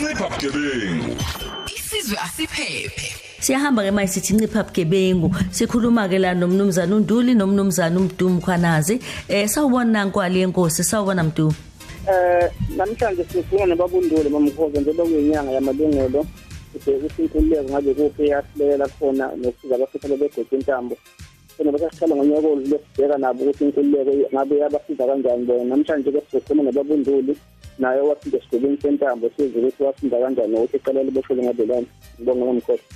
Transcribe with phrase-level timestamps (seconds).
[0.00, 1.16] ncipha bugebengu.
[1.76, 3.08] Isizwe asiphephe.
[3.40, 5.34] Siyahamba ke manje sithi ncipha bugebengu.
[5.50, 11.54] Sikhuluma ke la nomnumzana uNduli nomnumzana uMdumu Khanazi eh sawubona nkwali yenkosi sawubona Mdumu.
[12.08, 16.26] Eh namhlanje sikhuluma nababundule mamkhoza njengoba kuyinyanga yamalungelo.
[16.74, 20.96] Ibheka isinkululeko ngabe kuphi yasilelela khona nokusiza abafisa begoda intambo.
[21.56, 25.64] Khona basasiqala ngonyaka odlule sibheka nabo ukuthi inkululeko ngabe yabasiza kanjani bona.
[25.64, 27.36] Namhlanje ke sizokhuluma nababunduli
[27.80, 32.86] naye waphinde esigubeni sentambo sizwe ukuthi wasinda kanjani nokuthi icala liboshele ngabelani ngibonga mamkhoza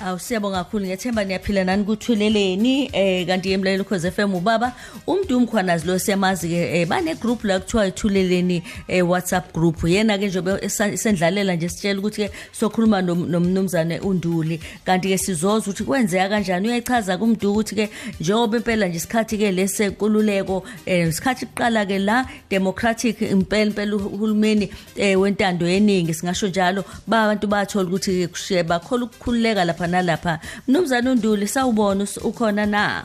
[0.00, 4.72] Awu siyabonga kakhulu ngethemba niyaphila nani kuthuleleni eh kanti emlalelo khoze FM ubaba
[5.06, 9.82] umdumu khwanazi lo siyamazi ke eh, bane group la kuthiwa ithuleleni eh, WhatsApp group.
[9.84, 14.60] Yena ke njobe esendlalela nje sitshela ukuthi ke sokhuluma nom- nomnumzane uNduli.
[14.84, 16.68] Kanti ke sizoza ukuthi kwenzeka kanjani?
[16.68, 17.90] Uyayichaza kumduku ukuthi ke
[18.20, 24.70] njengoba impela nje isikhathi ke lesenkululeko eh isikhathi kuqala ke la democratic impela impela uhulumeni
[24.96, 31.10] eh wentando yeningi singasho njalo ba abantu bathola ukuthi kushiye bakhola ukukhululeka lapha nalapha mnumzane
[31.10, 33.04] uNduli sawubona ukhona na?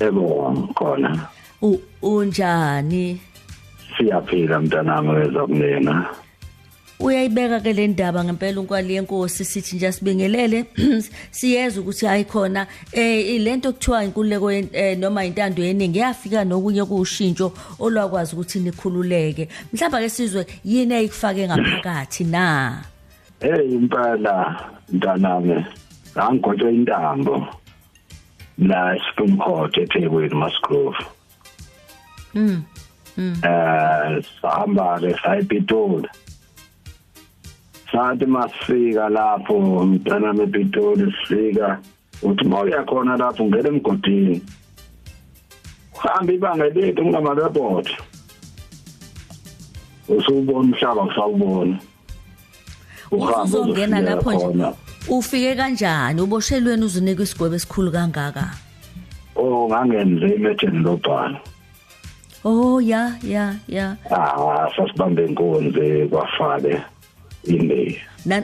[0.00, 1.28] Yebo khona.
[2.02, 3.20] Unjani?
[3.96, 6.06] Siyaphila mntanami weza kumina
[7.00, 10.64] uyayibeka ke le ndaba ngempela unkwali yenkosi sithi nje sibingelele
[11.30, 18.34] siyeza ukuthi ayikhona eh lento kuthiwa inkululeko eh, noma intando yeningi yafika nokunye kushintsho olwakwazi
[18.34, 19.48] ukuthi nikhululeke.
[19.72, 22.84] Mhlawumbe ke sizwe yini ayikufake ngaphakathi na?
[23.40, 24.60] Hey impela
[24.92, 25.64] mntanami.
[26.14, 27.48] Angigotshe intambo.
[28.58, 30.98] La Supreme Court eThekwini Masgrove
[32.34, 32.62] mm
[33.16, 36.08] eh sahamba ke sayipitoli.
[37.92, 41.80] Sathi masifika lapho mntanami epitoli sifika
[42.22, 44.42] uthi mawuya khona lapho ngene emgodini.
[45.94, 47.88] Uhambe ibanga elide ungamareport
[50.08, 51.78] usubona umhlaba usawubona
[53.10, 54.72] uzongena lapho nje.
[55.10, 56.20] Ufike kanjani?
[56.20, 58.50] Uboshelweni uzunika isigwebo esikhulu kangaka?
[59.36, 61.40] Oh ngangenze imetheni lobhala
[62.44, 63.96] oh ya ya ya.
[64.10, 66.82] Ah sasibambe inkonzi kwafale
[67.44, 68.42] imbeyi na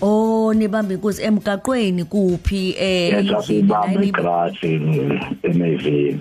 [0.00, 2.74] oh nibamba inkosi emgaqweni kuphi?
[2.78, 4.66] Eh enibe- igrasi
[5.42, 6.20] emevini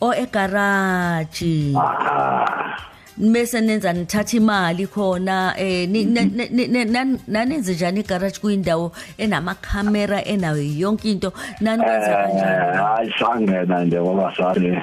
[0.00, 2.76] oh egaraji ah
[3.18, 8.38] bese nenza nithatha imali khona eh ni- ne- ne- ne- ne- nan- nanenze njani igarage
[8.40, 11.32] kuyindawo enamakhamera enayo yonke into?
[11.60, 12.76] Nani kwenza eh kanjani?
[12.76, 14.78] hayi sangena nje ngoba sari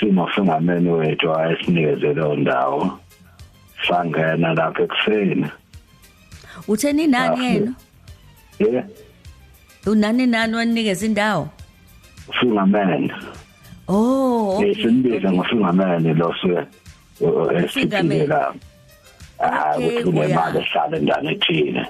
[0.00, 2.98] sinofungameni wethu ayesinikeze leyo ndawo.
[3.88, 5.46] Sangena lapha ekuseni.
[6.68, 7.52] Utheni nani Kahle.
[7.54, 7.74] yena?
[8.58, 8.84] Ye?
[9.86, 11.48] Unani nani wanikeza indawo?
[12.40, 13.12] Fungameni
[13.88, 15.30] oh okay, esimbiza okay.
[15.30, 16.66] ngofungameni lo se
[17.20, 17.64] Ufungameni.
[17.64, 18.54] esiphilela
[19.38, 20.66] ah ukuthi kunemali uya.
[20.66, 21.82] ehlala endane ethile.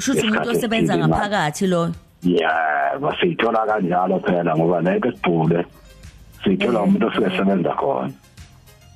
[0.00, 1.92] Shuthi umuntu Isikhathi osebenza ngaphakathi lo?
[2.22, 5.64] Yeah basithola kanjalo phela ngoba ngeke sibhule.
[6.44, 7.76] Sithola Eh, umuntu ofike eh.
[7.76, 8.12] khona.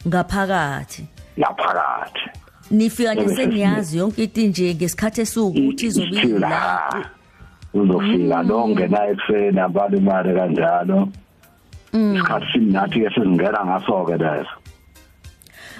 [0.06, 1.06] Ngaphakathi.
[1.38, 2.30] Ngaphakathi.
[2.70, 7.10] Nifika nje seniyazi yonke into nje ngesikhathi esiwukuthi izobe Isithula, ila ha.
[7.74, 11.08] uzofika lo ongena ekuseni abala imali kanjalo.
[11.92, 14.56] Isikhathi simnathi ke sizingena ngaso ke leso.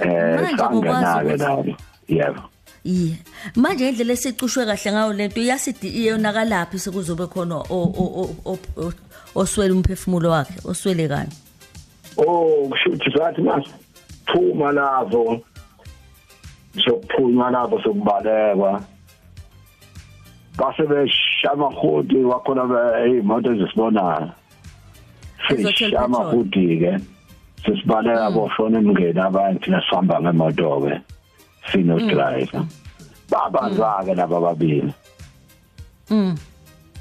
[0.01, 1.75] Eh Manje sangena ngokwazi ke ukuthi- lapho
[2.09, 2.43] yebo
[2.87, 3.17] Iye.
[3.57, 7.57] Manje indlela esicushwe kahle ngayo lento yasidi iyonakalaphi sekuzobe khona
[9.35, 11.31] oswele umphefumulo wakhe oswelekayo.
[12.17, 13.71] Oh kushuthi sathi manje
[14.27, 15.41] phuma lapho
[16.85, 18.83] sokuphunywa lapho sokubalekwa
[20.57, 22.63] base beshama khodi wakhona
[23.07, 24.31] imoto ezisibonayo
[25.49, 26.31] petrol.
[26.31, 26.93] khodi ke
[27.67, 30.95] sesibaleka bofona emngeni abanye thina sihamba ngemoto ke
[31.73, 32.65] sino driver
[33.31, 34.93] babaza ke laba babili
[36.11, 36.37] Mm.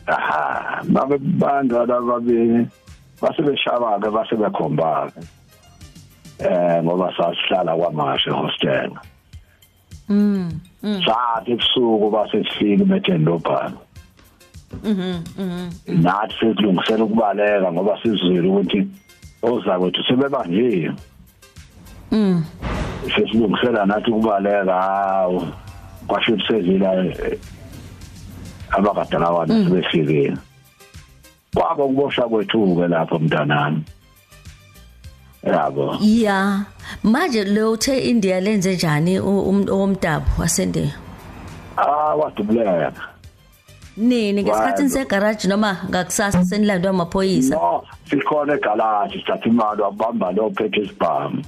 [0.07, 0.81] aha.
[0.89, 2.65] Babe bandwa laba babili
[3.21, 5.21] base beshaba ke base bekhomba ke
[6.41, 8.89] eh ngoba sasihlala kwamashe hostel.
[10.09, 10.49] Mm.
[10.83, 11.01] Mm.
[11.05, 13.77] sathi ebusuku base sifika emetheni lobhalo
[14.83, 15.23] Mhm.
[15.37, 15.69] Mhm.
[16.01, 18.87] nathi sesilungisela ukubaleka ngoba sizwile ukuthi
[19.45, 20.91] oza kwethu sebebanjiwe
[22.11, 22.43] Mm.
[23.15, 25.47] sesilungisela nathi ukubaleka hawo
[26.07, 27.39] kwasho sezila eh,
[28.71, 30.37] abakadala wami sebefikile
[31.55, 33.83] kwaba ukuboshwa kwethu ke lapho mntanami
[35.43, 36.61] yabo Yeah.
[37.03, 40.93] Manje lo uthe India lenze njani u- um- omdabu wasende?
[41.77, 42.91] ah wadubuleka
[43.97, 44.93] Nini ngesikhathini Wabo.
[44.99, 47.55] segarage noma ngakusasa senilandwa amaphoyisa?
[47.55, 51.43] no sikhona egalaji sithatha imali wabamba lo phethe isibhamu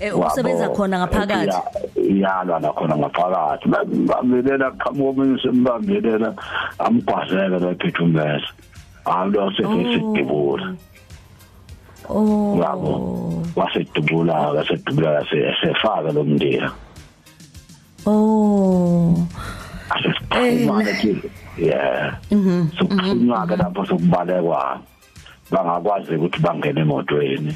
[0.00, 1.48] Eh, ukusebenza Wabo, khona ngaphakathi?
[1.48, 1.62] ya-
[2.10, 3.68] iyalwa nakhona ngaphakathi
[4.08, 6.34] bambelela qhamuka omunye sembambelela
[6.78, 8.46] amgwazela bephethe umbese
[9.04, 10.74] alo sesidibula
[12.08, 12.58] Oh.
[12.60, 15.24] yabo wasedubula wasedubula
[15.60, 16.72] sefaka lo mndila
[18.06, 19.14] Oh.
[19.92, 22.16] Asesikhuluma ke yeah
[22.78, 24.80] sokukhulunywa ke lapho sokubalekwa
[25.50, 27.52] bangakwazi ukuthi bangene emotweni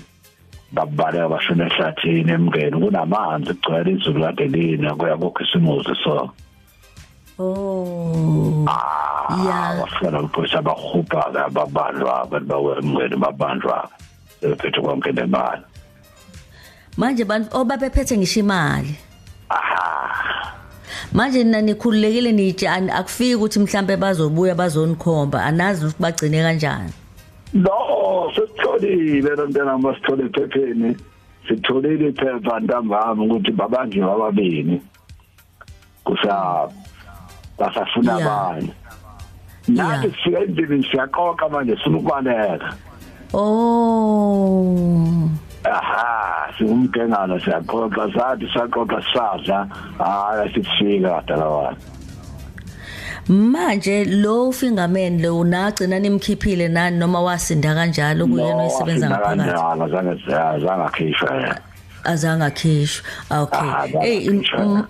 [0.72, 6.30] babaleka bashona ehlathini emngeni kunamanzi kugcwele izulu kade lina kuya kokhisimuzi so
[7.38, 8.64] Oh.
[9.44, 9.76] Ya.
[9.80, 13.88] wafika laphosa bahupha ke ababanjwa abantu bawe emngeni babanjwa
[14.40, 15.62] bephethe konke nemali
[16.96, 18.96] Manje bantu obabephethe ngisho imali.
[21.16, 26.92] Aha Manje nina nikhululekile nitshani akufiki ukuthi mhlambe bazobuya bazonikhomba anazi ukuthi bagcine kanjani.
[27.54, 30.96] no sesitholile lo ntwana masithole ephepheni
[31.48, 34.82] sitholile iphepha ntambama ukuthi babanjwe ababini
[36.04, 36.68] kusa
[37.58, 38.26] basafuna Yeah.
[38.26, 38.72] abanye
[39.68, 40.16] nathi Yeah.
[40.16, 42.74] sifika endlini siyaqoqa manje sifuna ukubaleka
[43.34, 45.28] Oh.
[45.72, 49.58] Aha singumgengana siyaqoqa sathi saqoqa sisadla
[49.98, 51.76] hayi sifika dalawana
[53.28, 59.50] Manje lo fingerman lo unagcina nimkhiphile nani noma wasinda kanjalo kuyena oyisebenza ngaphakathi.
[59.50, 60.14] kanjalo zange
[60.62, 61.58] zangakhishwa
[62.04, 63.02] azange akhishwe.
[63.30, 63.58] Okay.
[63.68, 64.64] Ah, azange hey im- akhishwe.
[64.64, 64.84] mm,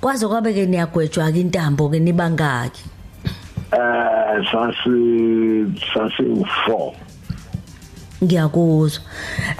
[0.00, 2.84] kwaze kwabe ke niyagwetshwa ke intambo ke nibangaki?
[3.76, 6.92] Eh sasi sasi u4
[8.24, 9.02] ngiyakuzwa.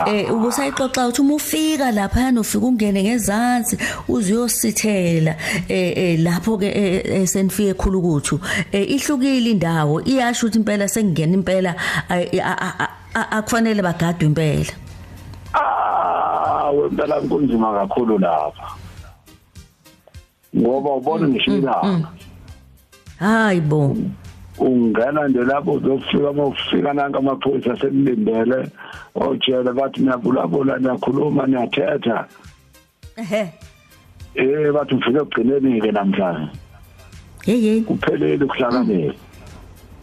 [0.06, 3.78] Eh ubusayixoxa uthi uma ufika lapha yana ufika ungene ngezansi
[4.08, 5.36] uze uyosithela
[5.68, 8.40] eh eh, lapho ke eh, eh, senifike ekhulukuthu
[8.72, 10.00] ihlukile indawo.
[10.02, 11.74] Iyasho ukuthi impela sengingena impela
[13.14, 14.72] akufanele bagadwe impela.
[15.54, 18.76] Ah wempela kunzima kakhulu lapha.
[20.56, 22.08] Ngoba ubona ngisho ilanga.
[23.18, 23.96] hayi bo.
[24.60, 28.68] Ungena nje lapho uzofika mawufika nanka amaphoyisa sekulindele
[29.14, 32.26] otshele bathi niyabulabula niyakhuluma niyathetha.
[33.16, 33.52] Ehe.
[34.34, 36.48] Eh bathi ufike ekugcineni ke namhlanje
[37.46, 39.14] yeye kuphelele ukuhlakanela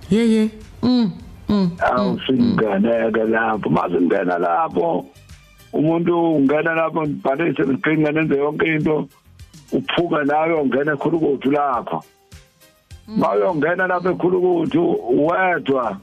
[0.09, 0.49] yeye
[0.83, 1.11] mm
[1.49, 5.05] mm awusingeneke lapho masingena lapho.
[5.73, 9.07] Umuntu ungena lapho nibhalise niqinga nenze yonke into.
[9.71, 12.03] Uphuka nayo ungena ekhulukuthu lakho
[13.07, 14.81] bayongena lapha ekhulukuthu
[15.27, 15.97] wedwa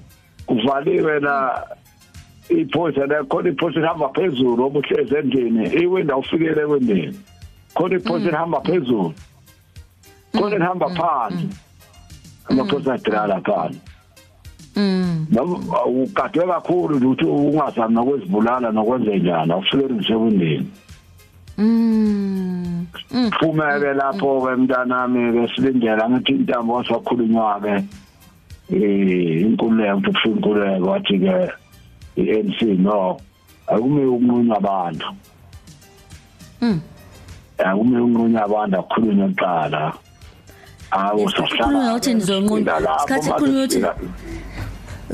[0.46, 1.66] kuvaliwe la
[3.28, 7.20] khona iphosa ihamba phezulu obuhlezi endlini iwindow ufikele ewindini.
[7.74, 9.14] Khona iphosa ihamba phezulu.
[10.36, 11.48] Khona ihamba phansi.
[12.48, 13.80] Amaphosa adala phansi.
[14.76, 15.26] Mm.
[15.30, 20.70] Noma ugadwe kakhulu ukuthi ungazami nokwezibulala nokwenze njani awufikele ngisebundini
[21.58, 22.86] mm.
[23.10, 23.30] Mm.
[23.38, 27.74] Phumeke lapho ke mntanami ke silindela ngithi intambo wasakhulunywa ke
[28.70, 31.36] eh inkululeko kufika inkululeko wathi ke
[32.16, 33.16] i-ANC no
[33.66, 35.06] akume ukunqunya abantu.
[36.60, 36.80] Mm.
[37.58, 39.92] Akume ukunqunya abantu akukhulunywa kuqala.
[40.90, 42.80] Awu Kukhulunywa ukuthi nizonqunywa.
[42.80, 43.82] Isikhathi kukhulunywa ukuthi-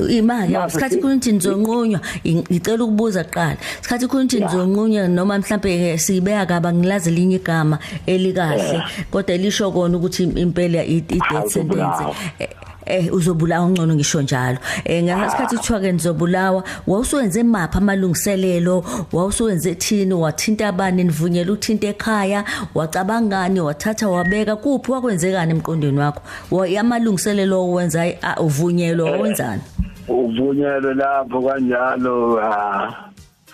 [0.09, 0.53] imali.
[0.53, 1.99] Yawo Mase sikhathi si- khona ukuthi nizonqunywa.
[2.23, 3.57] I- ngicela ukubuza kuqala.
[3.81, 8.83] Sikhathi khona ukuthi nizonqunywa noma mhlambe ke sibeka kaba ngilazi elinye igama elikahle.
[9.11, 11.81] Kodwa elisho kona ukuthi impela i i- death Hawu, sentence.
[11.81, 12.15] uzobulawa.
[12.39, 12.49] Eh,
[12.85, 14.57] eh uzobulawa ngcono ngisho njalo.
[14.85, 18.83] Eh ngasikhathi kuthiwa ke nizobulawa wawusuwenze mapha amalungiselelo?
[19.11, 20.13] Wawusuwenze thini?
[20.13, 21.03] Wathinta abani?
[21.03, 22.43] Nivunyela ukuthinta ekhaya?
[22.75, 23.59] Wacabangani?
[23.59, 24.55] Wathatha wabeka?
[24.55, 24.91] Kuphi?
[24.91, 26.21] Wakwenzekani emqondweni wakho?
[26.51, 28.05] Wa- amalungiselelo owenza
[28.39, 29.61] uvunyelwa wenzani
[30.11, 32.15] uvunyelwe lapho kanjalo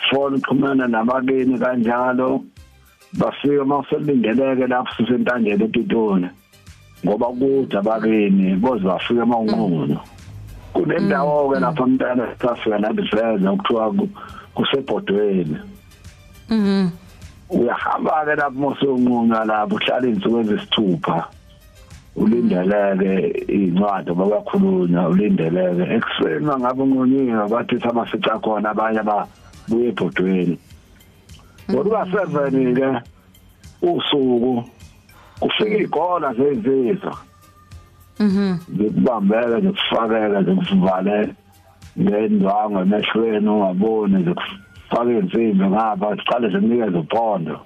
[0.09, 2.41] phone xhumana nabakini kanjalo.
[3.13, 6.27] Bafika mawuselindeleke lapho sisentandeni ePitoli
[7.05, 9.99] ngoba kude abakini boze bafike mawunqono
[10.73, 14.09] kunendawo ke lapha mntana safika nathi seza ukuthiwa ku-
[14.55, 15.57] kusebhodweni.
[16.49, 16.89] Mhm
[17.49, 21.27] uyahamba ke lapho mosonqunywa lapho uhlala insuku ezisithupha
[22.17, 23.11] ulindeleke
[23.57, 30.57] incwadi abakhulunywa ulindeleke ekuseni mangabe unqunyiwe bathi samasica khona abanye ababuye ebhodweni.
[31.69, 32.89] Ngoba 7 ke
[33.81, 34.53] usuku
[35.39, 37.17] kufika igola zezinsizwa
[38.19, 38.57] mhm.
[38.77, 41.17] Zikubambeke zikufakeke zikuvale
[41.99, 47.59] ngendwango emehlweni ungaboni zikufake insimbi ngapha siqale sinikeze upondo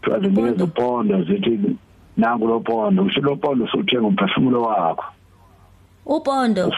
[0.00, 1.76] siqale sinikeze upondo zithi
[2.20, 5.04] nangu lo pondo usho lo pondo usuthenga umphefumulo wakho.
[6.06, 6.72] Upondo?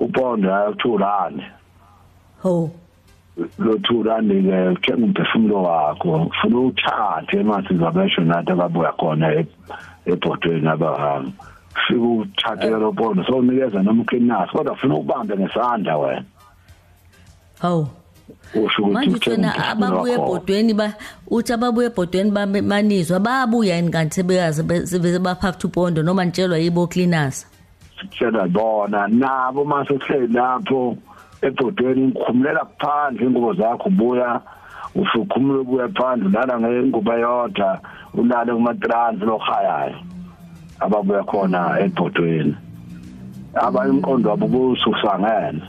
[0.00, 1.44] Upondo ayothulane
[2.42, 2.70] ho.
[3.58, 6.30] Lothulani ke uthenga umphefumulo wakho.
[6.30, 9.46] Ufuna uthathe mase zabesho nathi ababuya khona e-
[10.06, 11.32] ebhodweni abahamba
[11.86, 16.24] fika uthathe lo bono so unikeza noma uklinasi kodwa ufuna ubambe ngesandla wena.
[17.58, 18.07] Hawu usho ukuthi
[18.92, 20.24] manje uthenga thina umphefumulo ababuye wakho.
[20.24, 20.94] ebhodweni ba
[21.30, 26.86] uthi ababuye ebhodweni babe- banizwa bayabuya yini kanti sebekaze beze baphapha upondo noma nitshelwa yibo
[26.86, 27.46] cleaners?
[28.00, 30.96] Sitshela bona nabo mase uhleli lapho
[31.42, 34.40] ebhodweni ngikhumulela phandle ingubo zakho ubuya
[34.94, 37.80] usukhumula ubuya phandle ulala ngengubo eyodwa
[38.14, 39.96] ulale kumatrans lohayayo
[40.80, 42.54] ababuya khona ebhodweni.
[43.54, 45.62] Abanye umqondo wabo kususangene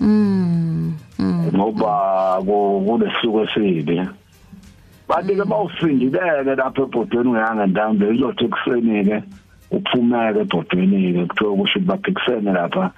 [0.00, 1.07] mm mm.
[1.22, 3.98] Ngoba ku- kulesisuku esibi.
[5.08, 9.18] Bathi ke bawufindileke lapha ebhodweni uyange ntambe izothi ekuseni ke
[9.70, 12.92] uphumeke ebhodweni ke kuthiwa kusho ukuthi baphikisene lapha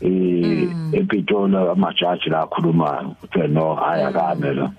[0.00, 4.70] eh epitolo amajaji la akhulumayo kuthiwa no haya kame lo.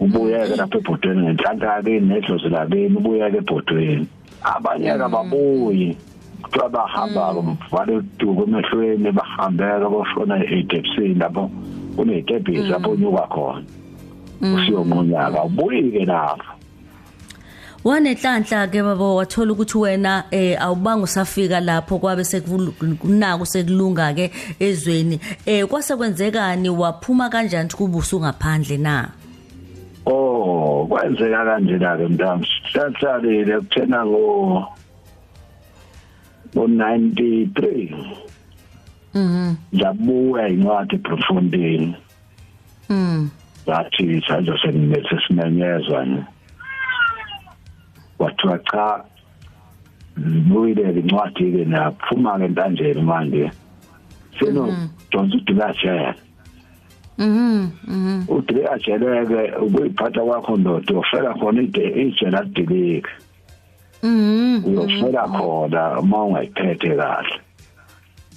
[0.00, 4.08] Ubuyeke lapha ebhodweni ngenhlanhla ke nedlozi lakini ubuyeke ebhodweni.
[4.42, 5.96] Abanye ke ababuyi.
[6.42, 11.50] Kuthiwa bahamba bavale uduku emehlweni bahambeka bashona edepsini lapho.
[11.96, 13.64] Kuney'tebhisi lapho unyuka khona.
[14.42, 16.52] Usiyonqunyaka ubuyi-ke lapho
[17.84, 24.30] wanenhlanhla ke baba wathola ukuthi wena eh awubanga usafika lapho kwabe sekunako sekulunga ke
[24.60, 25.20] ezweni.
[25.46, 29.08] Eh kwase kwenzekani waphuma kanjani ukuthi kube usungaphandle na?
[30.06, 34.66] Oh kwenzeka kanjena-ke mntami sihlalile kuthena ngo
[36.54, 37.94] ngo-ninety-three
[39.14, 41.96] mhm ngabuya incwadi eprofundini.
[42.88, 43.30] Mm.
[43.68, 44.52] Ngathi sanje
[45.08, 46.24] sesimenyezwa ne
[48.18, 49.04] wathiwa cha
[50.48, 53.50] buyile incwadi-ke naphuma-ke entanjeni manje.
[54.38, 56.14] Senodonsa udikajele
[57.18, 63.10] mhm mhm udikajele-ke ukuyiphatha kwakho ndoda ufela khona ide- ijele adilike
[64.02, 67.40] mhm uyofela khona uma ungayiphethe kahle.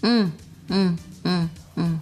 [0.04, 0.32] Mm.
[0.70, 1.98] Mm mm mm.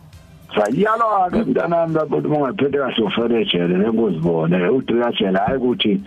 [0.56, 6.02] Sayiyalwa-ke mntanami lapho uma ungayiphethe kahle ufele ejele lekuzibone udikajele hhayi ukuthi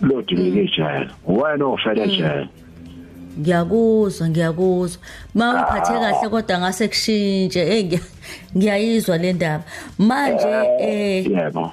[0.00, 2.48] lodilike ijele wena ofele ejele
[3.40, 5.02] ngiyakuzwa ngiyakuzwa.
[5.34, 7.82] Ma ungiphathe kahle kodwa ngase kushintshe.
[7.84, 8.00] Ngiya-
[8.56, 9.64] ngiyayizwa le ndaba.
[9.98, 10.48] Manje
[10.80, 11.72] eh yebo.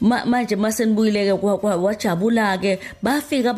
[0.00, 3.54] ma- manje masenibuyileke kwa- kwa- wajabula ke bafika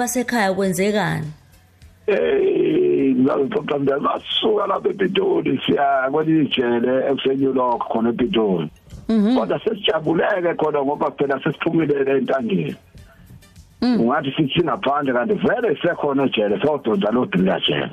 [3.35, 8.71] kwenzekani Eh ngizophamda basuka lapha ePitoli siya kwelinye ijele ekusenyulokho khona ePitoli.
[9.09, 12.77] Kodwa sesijabuleke khona ngoba phela sesiphumelele entangeni.
[13.83, 17.91] Ungathi sithi ngaphandle kanti vele sekhona ejele sodonsa lo driller jele.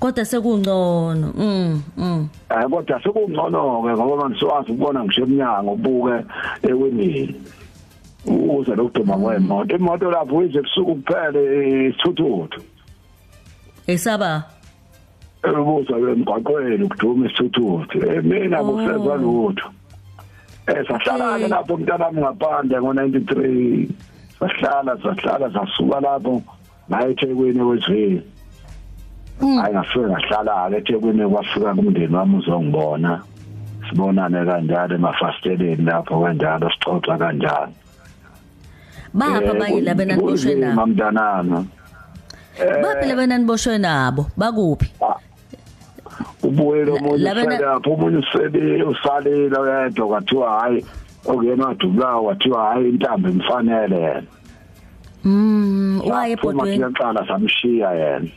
[0.00, 6.24] kodwa sekungcono mm mm Eh kodwa sekungcono ke ngoba manje siwazi ukubona ngisho eminyango ubuke
[6.62, 7.34] ewinini.
[8.26, 9.76] Uze lokuduma kwemoto.
[9.76, 12.60] Imoto lapho ize kusuka kuphele isithuthu.
[13.86, 14.44] Esaba?
[15.42, 19.68] Ebuza emgwaqweni ukuduma isithuthu eh mina kusezwa lutho.
[20.66, 23.88] Eh sahlala ke lapho mntanami ngaphandle ngo93
[24.38, 26.42] sahlala sahlala sasuka lapho
[26.90, 28.22] ngaye eThekwini wezweni
[29.40, 33.22] hayi ngafika ngahlala ke eThekwini kwafika kumndeni wami uzongibona.
[33.88, 37.72] Sibonane kanjalo emafasteleni lapho kanjalo sixoxa kanjalo.
[39.14, 41.68] Bapha abanye laba naniboshwe nabo mntanami.
[42.82, 44.26] Baphi laba naniboshwe nabo?
[44.36, 44.90] Bakuphi?
[46.42, 50.84] Ubuye lo munye Labana- lapho omunye usele usalile yedwa kwathiwa hayi
[51.26, 54.22] okuyena wadubulawa kwathiwa hayi intambo imfanele yena.
[55.24, 56.76] Mm waye ebhodweni.
[56.76, 58.28] siyaqala samshiya yena.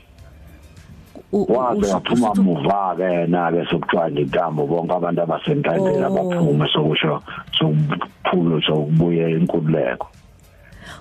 [1.31, 6.07] Waze waphuma muva ke yena ke sokuthiwa nje intambo bonke abantu abasentandeni Oh.
[6.07, 7.21] abaphume sokusho
[7.59, 10.07] sokuphula sokubuye inkululeko.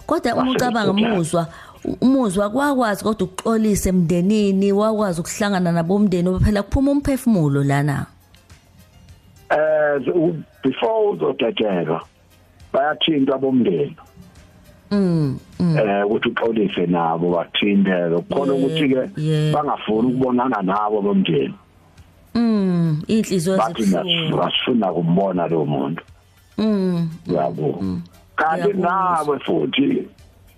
[0.06, 1.46] Kodwa uma ucabanga umuzwa
[2.00, 8.06] umuzwa kwakwazi kodwa ukuxolisa emndenini wakwazi ukuhlangana nabomndeni phela kuphuma umphefumulo lana?
[9.50, 10.00] Eh
[10.62, 12.04] before uzodatshelwa
[12.72, 13.96] bayathinta abomndeni.
[14.90, 15.76] Mm mm.
[15.78, 21.54] Eh ukuthi uxolise nabo bathindeke khona ukuthi ke bangafuni ukubonana nabo bomndeni
[22.34, 26.04] mm inhliziyo zibuhlungu asifuna kumbona lo muntu.
[26.58, 27.84] Mm yabo
[28.36, 28.90] kanti Ngiyakuzwa.
[28.90, 30.08] nawe futhi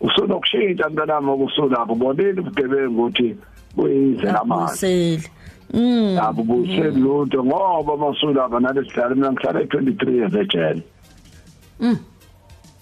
[0.01, 3.37] usunokushintsha mntanami okusulapho bonile ubugebengu ukuthi
[3.77, 5.29] kuyize lamanzi abuseli
[5.75, 6.19] mm.
[6.23, 10.83] abo buseli lutho ngoba masulapha nalesihlala mina ngihlala e-23 years ejele.
[11.81, 11.99] Mm.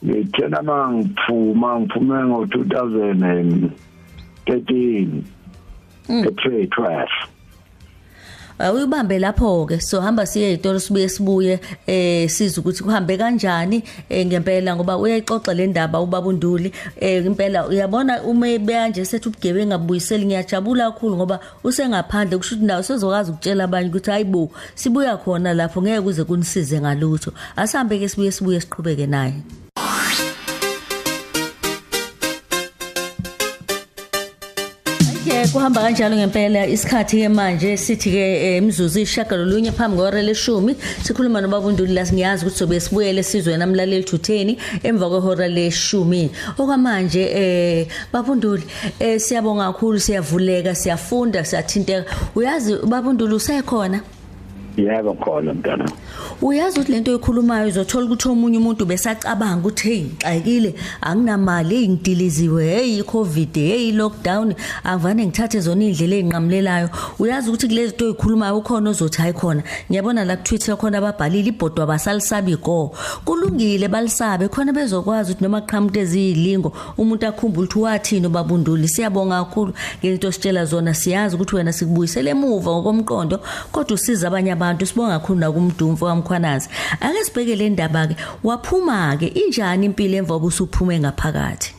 [0.05, 5.09] ngithena ma ngiphuma ngiphume ngo-2013
[6.09, 6.25] Mm.
[6.25, 7.09] e-trade 12
[8.59, 14.27] Awuyibambe lapho ke so hamba siye ezitolo sibuye sibuye eh siza ukuthi kuhambe kanjani eh,
[14.27, 20.27] ngempela ngoba uyayixoxa le ndaba ubaba uNduli eh impela uyabona uma beyanje sethi ubugebengu ngabuyiseli
[20.27, 25.83] ngiyajabula kakhulu ngoba usengaphandle kusho ukuthi nawe sezokwazi ukutshela abanye ukuthi hayibo sibuya khona lapho
[25.83, 27.33] ngeke kuze kunisize ngalutho.
[27.57, 29.35] Asihambe ke sibuye sibuye siqhubeke naye.
[35.39, 38.25] Ke kuhamba kanjalo ngempela isikhathi ke manje sithi ke
[38.59, 40.75] imzuzu ishagalolunye phambi kwehora leshumi.
[41.03, 46.31] Sikhuluma nobaba uNduli la ngiyazi ukuthi sobe sibuyele sizwe namlaleli thutheni emva kwehora leshumi.
[46.59, 48.65] Okwamanje eh baba uNduli
[48.99, 52.11] eh siyabonga kakhulu siyavuleka siyafunda siyathinteka.
[52.35, 54.18] Uyazi baba uNduli usekhona?
[54.83, 55.91] Yebo khona mntana
[56.43, 62.65] uyazi ukuthi lento ekhulumayo uzothola ukuthi omunye umuntu besacabanga ukuthi hey ngixakile anginamali hey ngidiliziwe
[62.65, 64.55] hey icovid hey lockdown
[64.85, 69.63] avane ngithathe zona indlela ezinqamlelayo uyazi ukuthi kulezi zinto ezikhulumayo ukhona ozothi hayi khona.
[69.91, 72.93] Ngiyabona la ku Twitter khona ababhalile ibhodwa basalisabi go.
[73.25, 78.89] Kulungile balisabe khona bezokwazi ukuthi noma qhamuke eziyilingo umuntu akhumbule ukuthi wathini ubabunduli.
[78.89, 80.95] Siyabonga kakhulu ngezinto sitshela zona.
[80.95, 83.41] Siyazi ukuthi wena sikubuyisele emuva ngokomqondo
[83.73, 84.68] kodwa usiza abanye abantu.
[84.87, 86.69] Sibonga kakhulu nakumdumfu kamkhwanazi.
[87.01, 91.75] Ake sibheke le ndaba ke waphuma ke injani impilo emva kokuba usuphume ngaphakathi?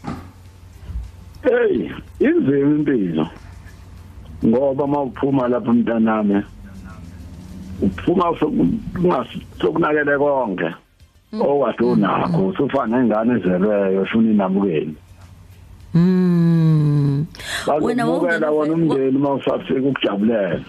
[1.44, 3.30] Hey inzima impilo.
[4.46, 6.44] Ngoba mawuphuma lapha mntanami
[7.82, 8.36] uphuma
[9.62, 10.74] sokunakele konke.
[11.32, 14.96] Okade unakho usufana nengane ezelweyo shuni namukeli
[15.94, 17.26] mm.
[17.82, 20.60] Wena wona umndeni mawusafika ukujabulela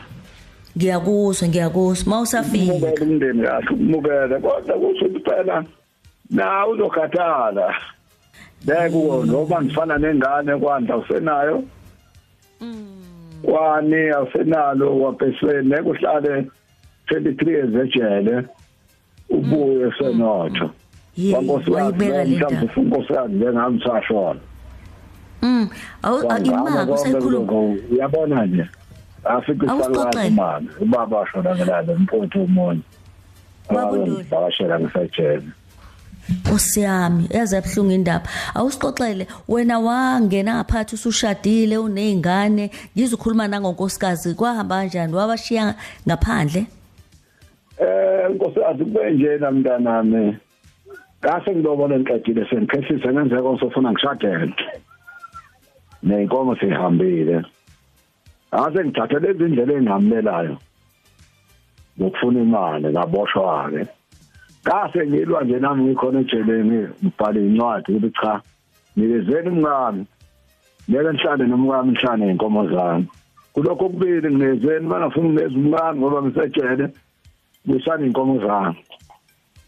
[0.77, 2.73] ngiyakuzwa ngiyakuzwa mawusafika.
[2.73, 5.65] Umukele umndeni kahle umukele kodwa kusho ukuthi phela
[6.31, 7.75] na uzokhathala.
[8.65, 11.65] Bekuwo noma ngifana nengane kwanda usenayo?
[13.43, 16.47] Kwani awusenalo wabhesene kuhlale
[17.09, 18.45] 23 years ejele
[19.31, 20.71] ubuye senotho
[21.17, 22.37] mhlawumbe
[22.77, 24.41] unkosikazi njengami sashona
[25.43, 25.69] mm.
[26.03, 27.53] Awu imaka usayikhuluma
[27.91, 28.67] uyabona nje?
[29.33, 32.83] Afike isalwazi mama ubaba washona ngelalo mpotho umunye
[34.31, 35.49] bawashela ngisajele
[36.55, 38.29] Osiyami yazi abhlungu indaba.
[38.55, 45.15] Awusixoxele wena wangena ngaphathi usushadile unezingane ngizokhuluma nangonkosikazi kwahamba kanjani?
[45.15, 45.75] Wabashiya
[46.07, 46.67] ngaphandle?
[47.81, 50.37] Eh nkosikazi kube nje namntanami.
[51.21, 54.55] Kase ngilobona ngiqedile sengikhehlise ngenzeka usofuna ngishadele.
[56.03, 57.43] Nenkomo sihambile
[58.53, 60.57] ase ngithathe lezi indlela engamlelayo
[61.99, 63.83] ngokufuna imali ngaboshwa ke
[64.65, 68.33] kase ngilwa nje nami ngikhona ejeleni ngibhale incwadi ukuthi cha
[68.97, 70.07] nikezeni umngami
[70.91, 73.07] ngeke nihlale nomngami nihlale inkomo zami.
[73.53, 76.87] Kulokho kubili nginezeni bangafuni nginikeza umngami ngoba ngisejele
[77.67, 78.77] kusana inkomo zami.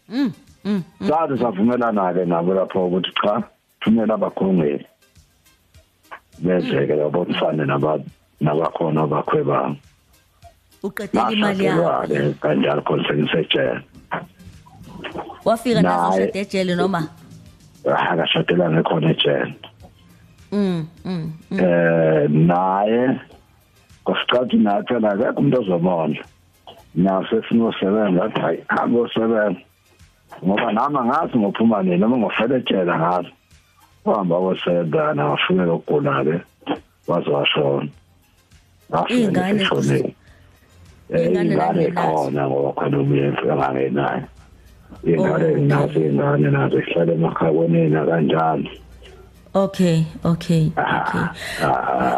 [0.09, 0.31] Mm
[0.65, 3.43] mm sathi savumelana ke nabo lapho ukuthi cha
[3.81, 4.85] thumela abakhongeli
[6.39, 8.09] benzeke labo kufane nabantu
[8.41, 9.77] nabakhona bakhwebanga
[10.83, 12.33] uqedela imali yakho?
[12.41, 13.81] kanjalo khona sengisejele.
[15.45, 17.07] Wafika nazo shade ejele noma?
[17.85, 19.55] Akashadela ngekhona ejele.
[20.51, 23.19] Mm mm eh naye
[24.05, 26.23] kosiqathi naye phela akekho umuntu ozomondla
[26.95, 29.61] naso sinosebenza athi hayi hambe osebenza
[30.45, 33.31] ngoba nami ngathi ngophuma nini noma ngofela ejele ngathi
[34.05, 36.35] uhamba wosebenza nafike lokugula-ke
[37.07, 37.29] waze
[38.91, 39.63] washona iy'ngane
[41.13, 44.25] ingane khona ngoba khona umyemfu engangenayo
[45.11, 48.69] ingane nazo ingane nazo ihlala emakhaya konina kanjalo
[49.55, 51.25] Okay, okay, okay.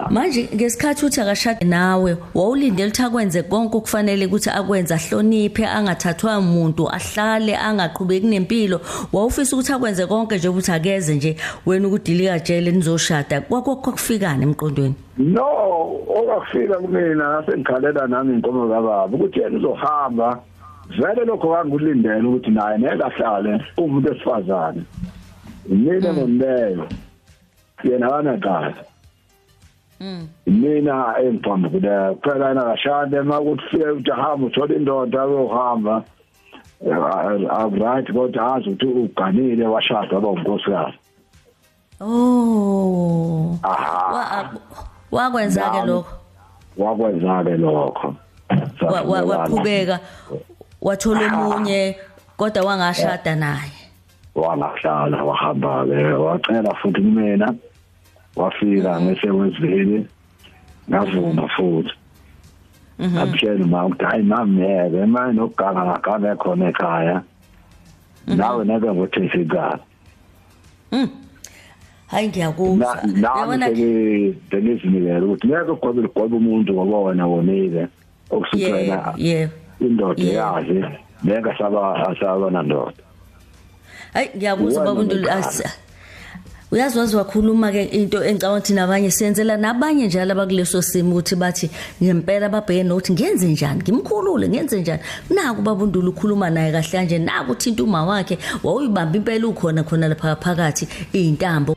[0.09, 6.89] Manje ngesikhathi uthi akashade nawe, wawulindele ukuthi akwenze konke okufanele ukuthi akwenze ahloniphe, angathathwa umuntu,
[6.89, 8.79] ahlale angaqhubeki nempilo.
[9.13, 13.41] Wawufisa ukuthi akwenze konke nje ukuthi akeze nje wena ukudilika jele nizoshada.
[13.41, 14.95] Kwakho kufikani emqondweni?
[15.17, 15.45] No,
[16.07, 20.39] okufika kumina ngasengikhalela nami inkomo kababa ukuthi yena uzohamba.
[20.89, 24.83] Vele lokho kangikulindele ukuthi naye ngeke ahlale umuntu esifazane.
[25.67, 26.87] Mina ngomleyo.
[27.89, 28.73] Yena kanaqala
[29.99, 30.27] Mm.
[30.47, 36.03] mina engiphambi kuda kuphela yena kashade makuthi fike ujahamba uthola indoda ayohamba
[37.79, 40.97] right kodwa azi ukuthi uganile washada waba unkosikazi
[42.01, 43.57] Oh.
[43.63, 44.49] aha
[45.11, 45.87] Wakwenza ke Nami.
[45.87, 46.15] lokho.
[46.77, 48.15] wakwenza ke lokho
[48.81, 49.99] Wa- wa- Waqhubeka
[50.81, 51.95] wathola omunye
[52.37, 53.71] kodwa wangashada naye.
[54.35, 57.55] wangahlala wahamba ke wacela futhi kumina
[58.35, 60.05] wafika ngesekwezivili
[60.89, 61.91] ngavuma futhi.
[63.19, 67.21] Abshela uma ukuthi hayi mameke manje nokuganga ngaganga ekhona ekhaya.
[68.27, 69.79] Nawe nake ngothi sikala
[72.07, 77.87] hayi ngiyakuzwa Yabona ke- bengizinikela ukuthi ngeke ugwebe ligwebe umuntu ngoba wena wonile
[78.29, 80.85] okusuthela yebo indoda yazi
[81.25, 83.03] ngeke asaba asaba nandoda.
[84.13, 84.83] Hayi ngiyakuzwa
[85.31, 85.63] asi-
[86.71, 91.69] uyazi wazi wakhuluma ke into engicabanga ukuthi nabanye siyenzela nabanye njalo abakuleso simo ukuthi bathi
[92.03, 95.01] ngempela babheke nokuthi ngenze njani ngimkhulule ngenze njani.
[95.29, 100.35] Naku babundula ukhuluma naye kahle kanje naku uthinta uma wakhe wawuyibamba impela ukhona khona lapha
[100.35, 101.75] phakathi iy'ntambo.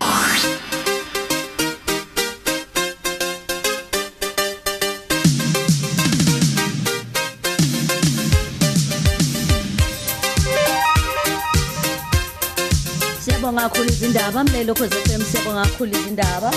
[13.61, 14.45] Kakhulu izindaba.
[14.45, 16.51] Mlelo cause FM siyabonga kakhulu izindaba.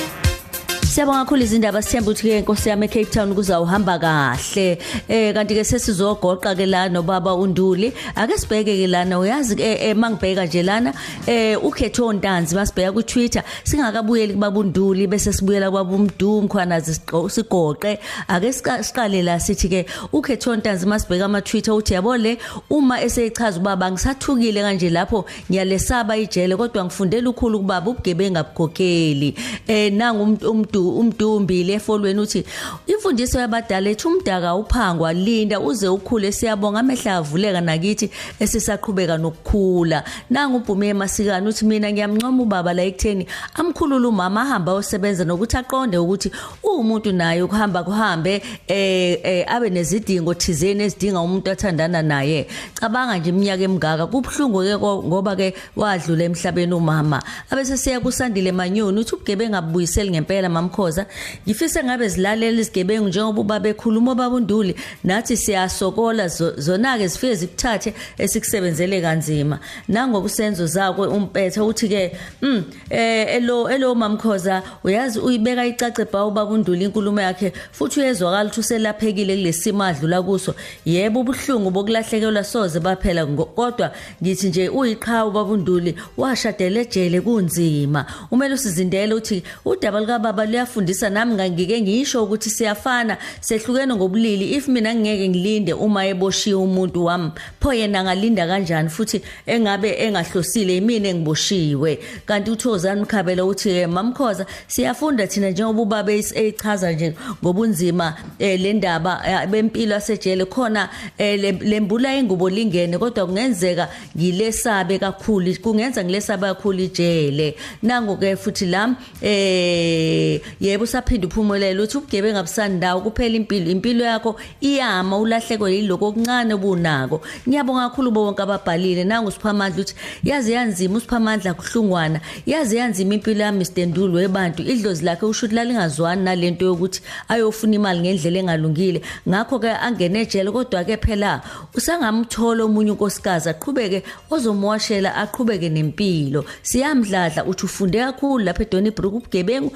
[0.91, 4.77] Siyabonga kakhulu izindaba sithemba ukuthi ke inkosi yami eCape Town kuzawuhamba kahle.
[5.07, 7.93] Eh kanti ke sesizogoqa ke la nobaba uNduli.
[8.15, 10.93] Ake sibheke ke lana uyazi ke eh, mangibheka nje lana
[11.27, 17.97] eh ukhetho Ntanzi masibheka ku Twitter singakabuyeli kubaba uNduli bese sibuyela kwaba umdum khona sigoqe.
[18.27, 22.37] Ake sika- siqale la sithi ke ukhetho Ntanzi masibheka ama Twitter uthi yabo le
[22.69, 29.35] uma eseyichaza ubaba ngisathukile kanje lapho ngiyalesaba ijele kodwa ngifundela ukhulu kubaba ubugebengu abukhokheli
[29.67, 32.45] eh nangu umuntu- umdu umdumbili efolweni uthi
[32.87, 40.03] imfundiso yabadala ethi umdaka uphangwa linda uze ukhule siyabonga amehla avuleka nakithi esisaqhubeka nokukhula.
[40.29, 45.97] Nangu ubhume emasikani uthi mina ngiyamncoma ubaba la ekutheni amkhulula umama ahamba osebenza nokuthi aqonde
[45.97, 46.31] ukuthi
[46.63, 52.47] umuntu naye ukuhamba kuhambe eh eh, abe nezidingo thizeni ezidinga umuntu athandana naye.
[52.75, 57.23] Cabanga nje iminyaka emingaka kubhlungu ke ko- ngoba ke wadlula emhlabeni umama.
[57.49, 61.05] Abese siya kusandile manyoni uthi ubugebengu abuyiseli ngempela mamkhoza
[61.47, 69.01] ngifise ngabe zilalela izigebengu njengoba ubaba ekhuluma babunduli nathi siyasokola zo- zona-ke zifike zikuthathe esikusebenzele
[69.01, 69.59] kanzima.
[69.87, 76.85] Nangokusenzo zakwe umpetha uthi ke mm eh elo elo mamkhoza uyazi uyibeka icace bha ubabunduli
[76.85, 80.55] inkulumo yakhe futhi uyezwakala ukuthi uselaphekile kulesimo adlula kuso.
[80.85, 83.91] Yebo ubuhlungu bokulahlekelwa soze baphela kodwa
[84.23, 88.05] ngithi nje uyiqhawe ubabunduli washadela ejele kunzima.
[88.31, 94.51] Umele usizindele uthi udaba likababa luyafundisa nami ngangike ngisho ukuthi siyafana sehlukene ngobulili.
[94.55, 100.73] If mina ngingeke ngilinde uma eboshiwe umuntu wami pho yena angalinda kanjani futhi engabe engahlosile
[100.73, 101.99] yimina engiboshiwe?
[102.25, 109.21] Kanti uthozani mkhabela uthi mamkhoza siyafunda thina njengoba ubaba eyichaza nje ngobunzima eh, le ndaba
[109.27, 110.45] eh, bempilo yasejele.
[110.45, 117.55] Khona eh, le- lembula ingubo lingene kodwa kungenzeka ngilesabe kakhulu kungenza ngilesabe kakhulu ijele.
[117.83, 123.71] Nango ke futhi la eh yebo usaphinda uphumelela uthi ubugebengu abusandawo kuphela impilo.
[123.71, 127.21] Impilo yakho iyama ulahleko yiloko okuncane obunako.
[127.47, 129.03] Ngiyabonga kakhulu bonke ababhalile.
[129.03, 132.19] Nangu usiphamandla uthi yazi yanzima usiphamandla kuhlungwana.
[132.45, 134.63] Yazi yanzima impilo yami Mr Ndulu webantu.
[134.63, 139.01] Idlozi lakhe usho ukuthi lalingazwani nalento yokuthi ayofuna imali ngendlela engalungile.
[139.27, 141.41] Ngakho ke angene ejele kodwa ke phela
[141.75, 146.45] usangamthola omunye unkosikazi aqhubeke ozomoshela aqhubeke nempilo.
[146.63, 149.71] Siyamdladla uthi ufunde kakhulu lapha eDonnybrook ubugebengu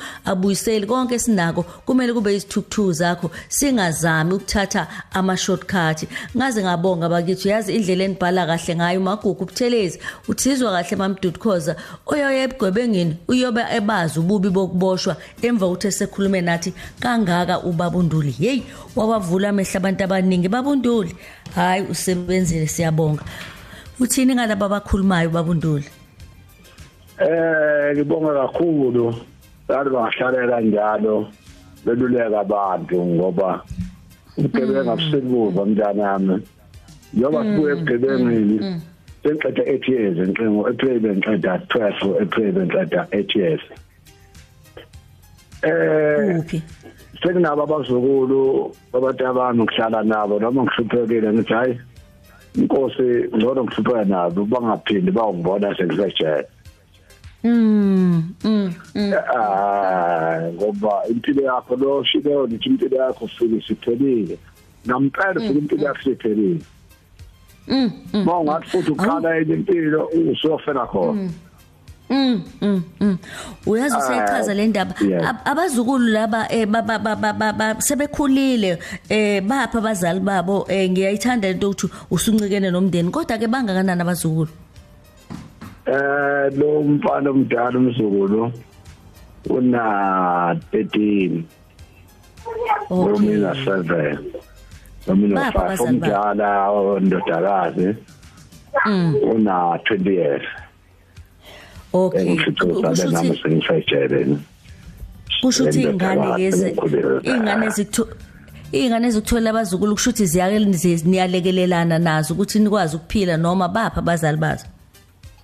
[0.66, 7.76] abuyiseli konke sinako kumele kube izithukuthu zakho singazami ukuthatha ama shortcut ngaze ngabonga bakithi yazi
[7.76, 11.76] indlela enibhala kahle ngayo magugu ubuthelezi uthizwa kahle mamdudukhoza
[12.06, 18.32] oyoye ebugwebengini uyobe ebazi ububi bokuboshwa emva ukuthi esekhulume nathi kangaka ubabunduli?
[18.32, 18.64] Hey
[18.96, 21.16] wawavula amehla abantu abaningi babunduli
[21.56, 23.24] hayi usebenzile siyabonga.
[24.00, 25.86] Uthini ngalabo abakhulumayo babunduli?
[27.20, 29.16] Eh ngibonga kakhulu
[29.70, 31.16] abantu bangahlalela njalo
[31.86, 33.50] beluleka abantu ngoba
[34.38, 36.36] ubugebengu abusebuva mntana yami
[37.14, 38.58] njengoba sibuye ebugebengini
[39.22, 43.64] sengiqeda 8 years nqingo April bengiqeda 12 April bengiqeda 8 years.
[45.64, 46.62] Eh
[47.22, 51.74] sekunabo abazukulu babantu abami ngihlala nabo noma ngihluphekile ngithi hayi
[52.56, 56.48] inkosi ngcono ngihlupheka nabo bangaphindi bawungibona sengisejele
[57.46, 59.14] mm mm mm.
[59.14, 64.38] ah ngoba impilo yakho lo shilo lithi impilo yakho ufike siphelile.
[64.86, 66.62] Nampela ufike impilo yakho siphelile.
[67.68, 71.30] Mm, mm, mawungathi futhi uqala enye impilo usofela khona.
[72.10, 73.18] Mm, mm, mm.
[73.66, 74.94] uyazi Ah, usayichaza le ndaba.
[75.02, 75.30] yeah.
[75.30, 78.78] Ab- abazukulu laba eh, ba- ba- ba- ba- ba- ba- sebekhulile
[79.10, 84.50] eh bapha abazali babo eh ngiyayithanda into ukuthi usuncikene nomndeni kodwa ke bangakanani abazukulu?
[85.86, 88.52] Eh lo mfana omdala umzukulu
[89.50, 91.44] una 13
[92.90, 93.12] Okay.
[93.12, 94.18] Romina 7
[95.08, 96.20] nomina Bapha five abazali bakho?
[96.20, 97.96] omdala ondodakazi
[98.86, 99.16] Mm.
[99.36, 100.44] una 20 years
[101.94, 102.36] Okay.
[102.36, 102.66] Kusho ukuthi
[105.42, 106.76] kusho ukuthi ingane lezi
[107.24, 108.08] ingane ezikutho
[108.72, 110.60] ingane ezikuthola abazukulu kusho ukuthi ziyake
[111.06, 114.66] niyalekelelana nazo ukuthi nikwazi ukuphila noma bapha abazali bazo.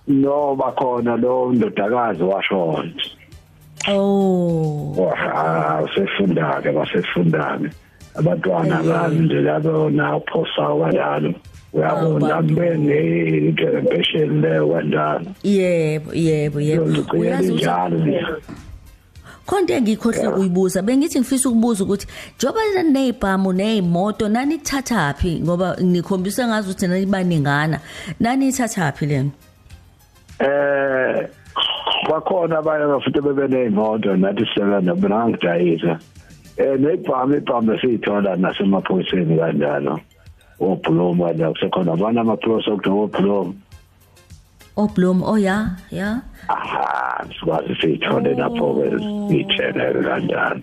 [0.08, 2.92] No bakhona lo ndodakazi washona
[3.88, 4.94] Oh.
[4.96, 7.70] waha usefunda ke basefunda ke
[8.14, 8.92] abantwana Ayiye.
[8.92, 11.34] bami nje labo naphosa kanjalo
[11.72, 12.54] uyabona bantu.
[12.54, 12.98] bene
[13.48, 16.86] impesheni leyo kanjalo Yebo, yebo, yebo.
[16.86, 18.36] ngicela Uyazi ukuthi njalo mina
[19.46, 22.06] Konke engikhohle kuyibuza bengithi ngifisa ukubuza ukuthi
[22.38, 27.80] njoba nezibhamu nezimoto nani thathapi ngoba nikhombisa ngazi ukuthi nani baningana
[28.20, 29.30] nani ithathapi lena?
[30.40, 31.28] Eh
[32.08, 35.98] bakhona abanye abafuthi bebe nezimoto nathi sisebenza mina ngidayisa.
[36.56, 40.00] Eh nebhamu ibhamu esiyithola nasemaphoyiseni kanjalo.
[40.60, 43.54] Obhuloma la kusekhona abanye amaphoyisa okuthiwa obhuloma
[44.76, 46.20] oblom oh ya ya.
[46.48, 48.86] Aha sikwazi siyithole lapho ke
[49.28, 50.62] siyithele kanjalo.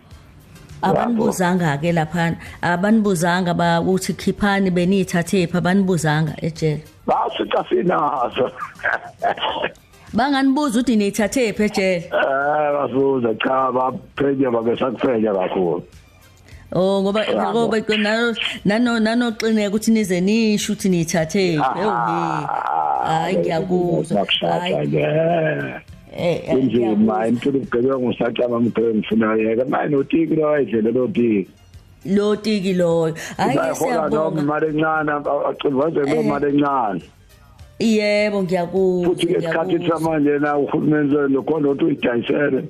[0.81, 6.83] Abanibuzanga ke lapha abanibuzanga ba ukuthi khiphani benithathe pha abanibuzanga ejele.
[7.05, 8.51] Basica sinazo.
[10.13, 12.09] Banganibuza ukuthi nithathe pha ejele?
[12.11, 15.83] Eh basuza cha baphenya babesakuphenya kakhulu.
[16.71, 17.65] Oh ngoba Yabo.
[17.65, 21.91] ngoba nano nano nanoqineka ukuthi nize nisho ukuthi nithathe ewu
[23.05, 25.88] hayi ngiyakuzwa hayi.
[26.17, 27.27] Hayi eh eh eh, inzima ngiyakuzwa.
[27.27, 31.47] impilo ubugebengu usacaba umgebengu ngifuna yeka manje utiki lo ayidlele lo tiki
[32.05, 35.11] lo tiki loyo hayi ke uzayihola noma siyabonga imali encane
[35.49, 37.01] acilwaze lo mali encane
[37.79, 39.99] yebo futhi ngiyakuzwa esikhathini ngiyakuzwa.
[39.99, 42.63] samanje na uhulumeni lo khona ukuthi uyidayisele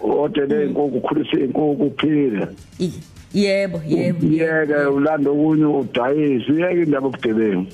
[0.00, 2.46] odele inkukhu ukhulise inkukhu uphile
[2.80, 2.92] I-
[3.34, 7.66] yebo yebo yeke ulanda okunye udayise uyeke indaba obugebengu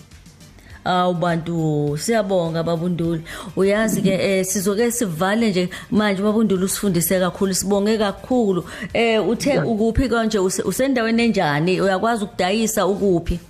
[0.84, 3.22] awu bantu siyabonga babunduli.
[3.56, 8.64] Uyazi ke eh sizoke sivale nje manje babunduli usifundise kakhulu sibonge kakhulu.
[8.92, 11.80] Eh uthe ukuphi konje use- usendaweni enjani?
[11.80, 13.40] Uyakwazi ukudayisa ukuphi?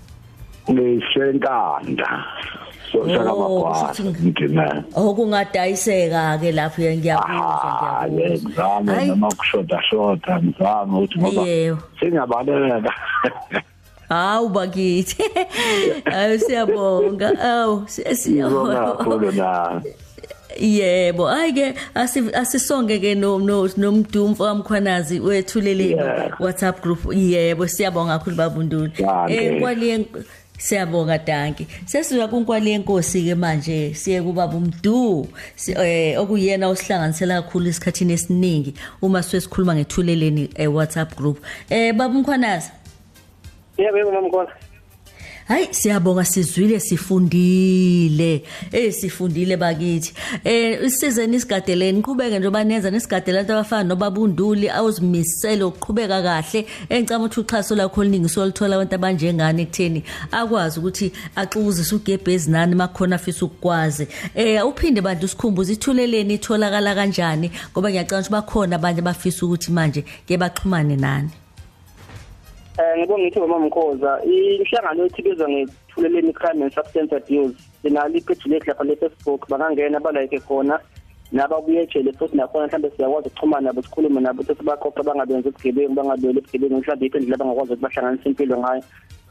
[0.70, 2.24] Ngisenkanda
[2.92, 9.08] so sakamagwala kusho ukuthi- ngidina okungadayiseka ke lapho ngiyakuzwa ah ngiyakuzwa ngizame Hayi.
[9.08, 11.44] noma kushoda shoda ngizame ukuthi ngoba
[12.00, 12.92] singabaleka.
[14.14, 15.22] Hawu bakithi
[16.04, 19.82] awu siyabonga awu siyabonga
[20.60, 21.74] Yebo, ayike
[22.34, 26.00] asisonge ke no no- nomdumfu wamkhwanazi wethuleleni.
[26.40, 26.98] WhatsApp group.
[27.12, 28.92] Yebo, siyabonga kakhulu babunduli.
[28.98, 29.60] Danke.
[29.60, 30.06] kwali
[30.58, 31.66] siyabonga danki.
[31.86, 38.74] Sesiya kunkwali yenkosi ke manje siye kubaba umdu Si- eh okuyena osihlanganisela kakhulu isikhathini esiningi
[39.02, 41.38] uma sesikhuluma ngethuleleni eh, WhatsApp group.
[41.70, 42.70] Eh baba umkhwanazi
[43.84, 44.52] yebo yebo mamkhona
[45.48, 48.42] Hayi siyabonga sizwile sifundile.
[48.72, 50.14] Eh sifundile bakithi.
[50.44, 56.66] Eh isizeni isigadeleni qhubeke njengoba nenza nesigadela abantu abafana nobabunduli awuzimisele ukuqhubeka kahle.
[56.88, 63.16] Engicama ukuthi uxhaso lakho oluningi solithola abantu abanjengani ekutheni akwazi ukuthi axuzise ugebhezi nani makhona
[63.16, 64.08] afisa ukukwazi.
[64.34, 70.04] Eh uphinde bantu sikhumbuze ithuleleni itholakala kanjani ngoba ngiyacanga ukuthi bakhona abanye abafisa ukuthi manje
[70.26, 71.43] ke baxhumane nani.
[72.78, 78.48] Eh ngibonga ngithi mama Mkhoza inhlangano yethu ibizwa ngethuleleni crime and substance abuse sinalo ipage
[78.48, 80.80] lethu lapha le Facebook bangangena balike khona
[81.32, 86.38] nababuye ejele futhi nakhona mhlawumbe siyakwazi ukuxhumana nabo sikhulume nabo ukuthi baqoqe bangabenzi ubugebengu bangabeli
[86.38, 88.82] ubugebengu mhlawumbe iphendle bangakwazi ukuthi bahlanganise impilo ngayo.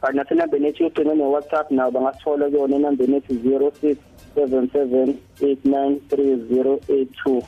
[0.01, 3.97] Kanti nasenambeni yethu yocingo ne-whatsapp nabo bangasithola kuyona enambeni yethu zero six
[4.35, 7.41] seven seven eight nine three zero eight two.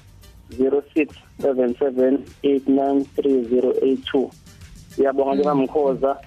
[0.57, 4.29] zero six seven seven eight nine three zero eight two.
[4.95, 6.17] Siyabonga njengamkhoza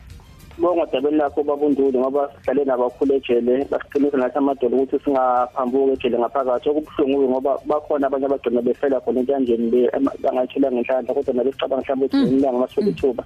[0.59, 3.65] bonga dabeni lakho babunduli ngoba sihlale nabakhulu ejele.
[3.71, 6.69] Basiqinisa nathi amadolo ukuthi singaphambuki ejele ngaphakathi.
[6.69, 9.91] Okubuhlungu ngoba bakhona abanye abagcina befela khona entanjeni le
[10.23, 13.25] bangayithola ngenhlanhla kodwa nabe sicabanga mhlawumbe ukuthi ilanga masithola ithuba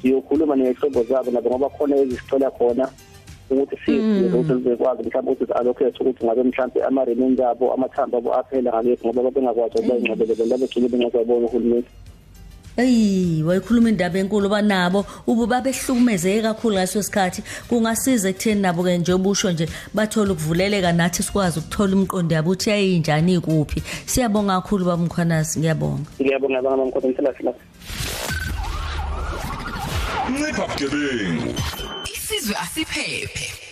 [0.00, 2.84] siyokhuluma ney'hlobo zabo nabo ngoba khona ezisithola khona
[3.50, 8.70] ukuthi size ukuthi sizekwazi mhlawumbe ukuthi alokhethe ukuthi ngabe mhlawumbe ama-remaind abo amathambo abo aphela
[8.70, 11.90] ngalokhu ngoba babengakwazi ukuba ingcebelele labegcine bengazabona uhulumeni.
[12.78, 17.42] Ey, wayikhuluma indaba enkulu banabo ubu babehlukumezeke kakhulu ngaso sikhathi.
[17.68, 22.70] Kungasiza ekutheni nabo ke nje obusho nje bathola ukuvuleleka nathi sikwazi ukuthola umqondo yabo uthi
[22.70, 23.82] ayinjani ikuphi.
[24.06, 26.06] Siyabonga kakhulu babumkhwanazi ngiyabonga.
[26.22, 27.62] Ngiyabonga banga mamkhoza ngiselaphi lapho
[30.30, 31.54] ncipha bugebengu.
[32.14, 33.67] Isizwe asiphephe.